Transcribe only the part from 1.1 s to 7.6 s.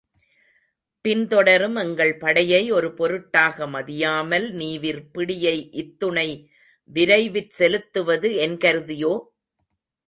தொடரும் எங்கள் படையை ஒரு பொருட்டாக மதியாமல் நீவிர் பிடியை இத்துணை விரைவிற்